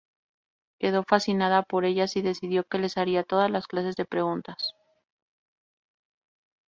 [0.79, 4.73] Quedó fascinada por ellas y decidió que les haría todas clase de preguntas.